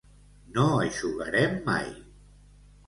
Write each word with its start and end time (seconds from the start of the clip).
No 0.55 0.63
eixugarem 0.85 1.57
mai. 1.71 1.89